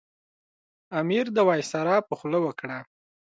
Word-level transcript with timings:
امیر 0.99 1.25
د 1.33 1.37
وایسرا 1.49 1.95
په 2.07 2.13
خوله 2.19 2.39
وکړه. 2.45 2.77